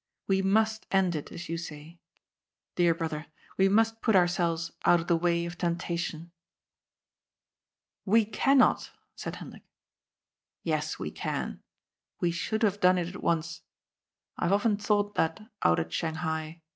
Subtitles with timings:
[0.25, 1.99] We must end it, as you say.
[2.73, 6.31] Dear brother, we must put ourselves out of the way of temptation."
[8.05, 9.61] 346 GOD'S POOL." We cannot," said Hendrik.
[9.63, 9.65] ^'
[10.63, 11.61] Yes, we can.
[12.19, 13.61] We should have done it at once.
[14.37, 16.63] I have often thought that out at Shanghai.